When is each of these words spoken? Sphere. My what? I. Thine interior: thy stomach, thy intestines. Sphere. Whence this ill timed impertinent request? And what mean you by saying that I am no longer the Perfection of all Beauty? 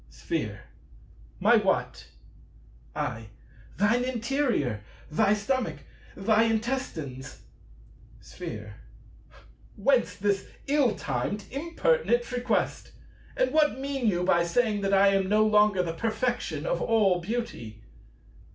Sphere. 0.09 0.63
My 1.39 1.57
what? 1.57 2.07
I. 2.95 3.27
Thine 3.77 4.03
interior: 4.03 4.83
thy 5.11 5.35
stomach, 5.35 5.75
thy 6.17 6.41
intestines. 6.45 7.43
Sphere. 8.19 8.77
Whence 9.77 10.15
this 10.15 10.47
ill 10.65 10.95
timed 10.95 11.43
impertinent 11.51 12.31
request? 12.31 12.93
And 13.37 13.51
what 13.51 13.77
mean 13.79 14.07
you 14.07 14.23
by 14.23 14.43
saying 14.43 14.81
that 14.81 14.93
I 14.95 15.09
am 15.09 15.29
no 15.29 15.45
longer 15.45 15.83
the 15.83 15.93
Perfection 15.93 16.65
of 16.65 16.81
all 16.81 17.21
Beauty? 17.21 17.83